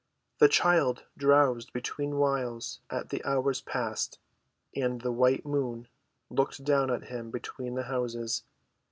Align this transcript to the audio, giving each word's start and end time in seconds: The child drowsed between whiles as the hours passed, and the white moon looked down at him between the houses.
The 0.39 0.49
child 0.49 1.03
drowsed 1.15 1.73
between 1.73 2.17
whiles 2.17 2.79
as 2.89 3.09
the 3.09 3.23
hours 3.23 3.61
passed, 3.61 4.17
and 4.75 5.01
the 5.01 5.11
white 5.11 5.45
moon 5.45 5.89
looked 6.31 6.63
down 6.63 6.89
at 6.89 7.03
him 7.09 7.29
between 7.29 7.75
the 7.75 7.83
houses. 7.83 8.43